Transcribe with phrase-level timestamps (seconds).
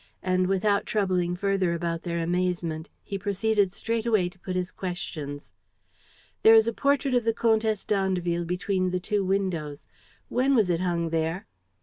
[0.23, 5.51] And, without troubling further about their amazement, he proceeded straightaway to put his questions:
[6.41, 9.87] "There is a portrait of the Comtesse d'Andeville between the two windows.
[10.27, 11.45] When was it hung there?"